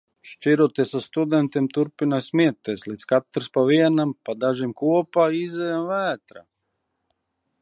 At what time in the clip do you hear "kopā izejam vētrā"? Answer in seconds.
4.83-6.47